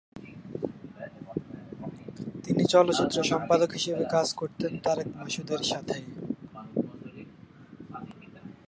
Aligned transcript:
তিনি 2.43 2.63
চলচ্চিত্র 2.65 3.17
সম্পাদক 3.23 3.69
হিসেবে 3.71 4.03
কাজ 4.05 4.27
করতেন 4.33 4.71
তারেক 4.85 5.07
মাসুদের 5.17 5.61
সাথে। 5.63 5.97